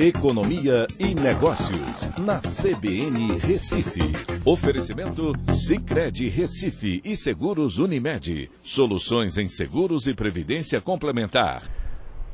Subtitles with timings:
[0.00, 4.00] Economia e Negócios, na CBN Recife.
[4.44, 8.48] Oferecimento Cicred Recife e Seguros Unimed.
[8.62, 11.68] Soluções em seguros e previdência complementar.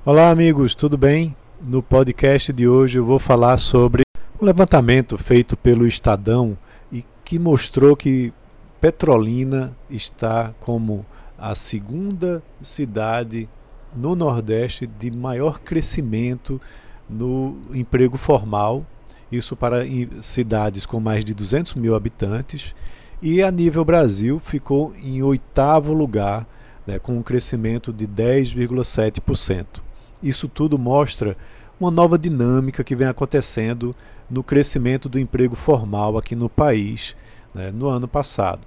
[0.05, 1.35] Olá, amigos, tudo bem?
[1.59, 4.03] No podcast de hoje eu vou falar sobre
[4.39, 6.59] um levantamento feito pelo Estadão
[6.93, 8.31] e que mostrou que
[8.79, 11.07] Petrolina está como
[11.39, 13.49] a segunda cidade
[13.97, 16.61] no Nordeste de maior crescimento
[17.09, 18.85] no emprego formal,
[19.31, 19.85] isso para
[20.23, 22.75] cidades com mais de 200 mil habitantes,
[23.21, 26.47] e a nível Brasil ficou em oitavo lugar,
[26.87, 29.83] né, com um crescimento de 10,7%.
[30.23, 31.37] Isso tudo mostra
[31.81, 33.95] uma nova dinâmica que vem acontecendo
[34.29, 37.17] no crescimento do emprego formal aqui no país
[37.55, 38.63] né, no ano passado.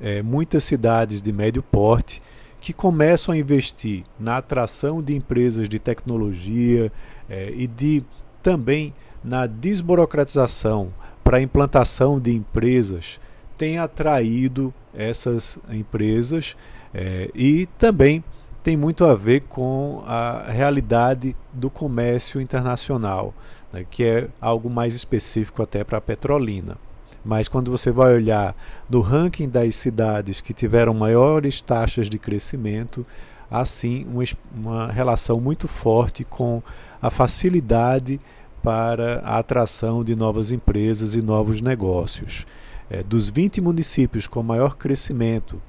[0.00, 2.20] É, muitas cidades de médio porte
[2.64, 6.90] que começam a investir na atração de empresas de tecnologia
[7.28, 8.02] é, e de
[8.42, 10.90] também na desburocratização
[11.22, 13.20] para a implantação de empresas
[13.58, 16.56] tem atraído essas empresas
[16.94, 18.24] é, e também
[18.62, 23.34] tem muito a ver com a realidade do comércio internacional,
[23.70, 26.78] né, que é algo mais específico até para a Petrolina.
[27.24, 28.54] Mas quando você vai olhar
[28.88, 33.06] no ranking das cidades que tiveram maiores taxas de crescimento,
[33.50, 36.62] há sim uma, uma relação muito forte com
[37.00, 38.20] a facilidade
[38.62, 42.46] para a atração de novas empresas e novos negócios.
[42.90, 45.60] É, dos 20 municípios com maior crescimento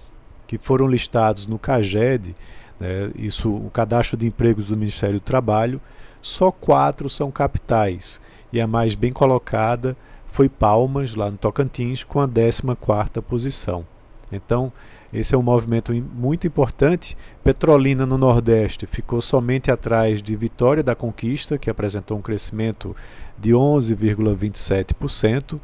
[0.48, 2.36] que foram listados no CAGED,
[2.80, 5.82] né, isso o cadastro de empregos do Ministério do Trabalho,
[6.22, 8.20] só quatro são capitais
[8.52, 9.96] e a mais bem colocada
[10.36, 13.88] foi Palmas, lá no Tocantins, com a 14ª posição.
[14.30, 14.70] Então,
[15.14, 17.16] esse é um movimento muito importante.
[17.42, 22.94] Petrolina, no Nordeste, ficou somente atrás de Vitória da Conquista, que apresentou um crescimento
[23.40, 25.58] de 11,27%,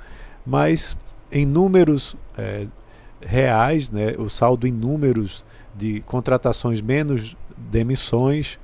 [0.45, 0.95] mas
[1.29, 2.65] em números é,
[3.19, 5.43] reais, né, o saldo em números
[5.75, 8.57] de contratações menos demissões,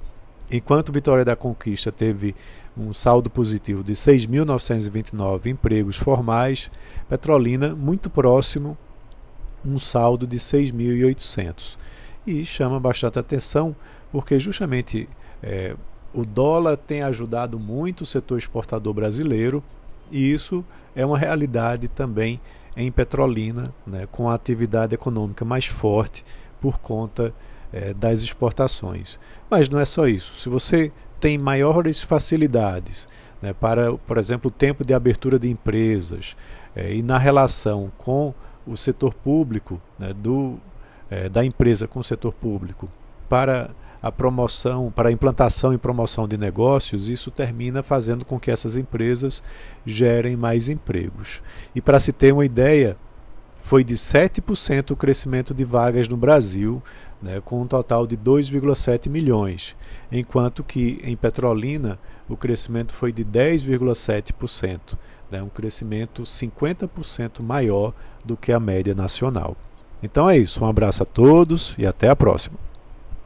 [0.49, 2.33] enquanto Vitória da Conquista teve
[2.77, 6.69] um saldo positivo de 6.929 empregos formais,
[7.09, 8.77] Petrolina muito próximo,
[9.65, 11.77] um saldo de 6.800.
[12.25, 13.75] E chama bastante atenção
[14.11, 15.09] porque justamente
[15.41, 15.75] é,
[16.13, 19.63] o dólar tem ajudado muito o setor exportador brasileiro
[20.11, 20.63] e isso
[20.95, 22.39] é uma realidade também
[22.75, 26.23] em Petrolina, né, com a atividade econômica mais forte
[26.61, 27.33] por conta
[27.71, 29.19] é, das exportações.
[29.49, 30.35] Mas não é só isso.
[30.37, 33.07] Se você tem maiores facilidades
[33.41, 36.35] né, para, por exemplo, o tempo de abertura de empresas
[36.75, 38.33] é, e na relação com
[38.65, 40.57] o setor público, né, do,
[41.09, 42.89] é, da empresa com o setor público,
[43.29, 43.69] para
[44.01, 48.77] a promoção, para a implantação e promoção de negócios, isso termina fazendo com que essas
[48.77, 49.41] empresas
[49.85, 51.41] gerem mais empregos.
[51.73, 52.95] E para se ter uma ideia,
[53.67, 56.81] foi de 7% o crescimento de vagas no Brasil,
[57.21, 59.75] né, com um total de 2,7 milhões,
[60.09, 64.97] enquanto que em Petrolina o crescimento foi de 10,7%,
[65.29, 69.57] né, um crescimento 50% maior do que a média nacional.
[70.01, 72.57] Então é isso, um abraço a todos e até a próxima.